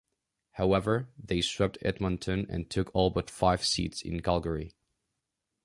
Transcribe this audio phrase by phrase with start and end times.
[0.53, 4.73] However, they swept Edmonton and took all but five seats in Calgary.